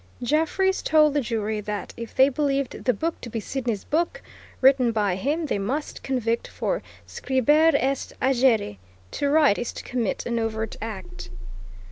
Jeffreys 0.23 0.81
told 0.81 1.13
the 1.13 1.21
jury 1.21 1.61
that 1.61 1.93
if 1.95 2.15
they 2.15 2.27
believed 2.27 2.85
the 2.85 2.91
book 2.91 3.21
to 3.21 3.29
be 3.29 3.39
Sidney's 3.39 3.83
book, 3.83 4.23
written 4.59 4.91
by 4.91 5.13
him, 5.15 5.45
they 5.45 5.59
must 5.59 6.01
convict 6.01 6.47
for 6.47 6.81
scribere 7.07 7.75
est 7.75 8.11
agere, 8.19 8.79
to 9.11 9.29
write 9.29 9.59
is 9.59 9.71
to 9.73 9.83
commit 9.83 10.25
an 10.25 10.39
overt 10.39 10.75
act. 10.81 11.29